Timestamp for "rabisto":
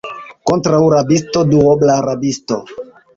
0.93-1.43, 2.07-2.59